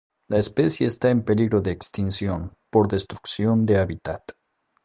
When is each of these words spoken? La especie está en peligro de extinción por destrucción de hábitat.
La 0.29 0.39
especie 0.39 0.87
está 0.87 1.11
en 1.11 1.23
peligro 1.23 1.61
de 1.61 1.69
extinción 1.69 2.55
por 2.71 2.87
destrucción 2.87 3.67
de 3.67 3.77
hábitat. 3.77 4.31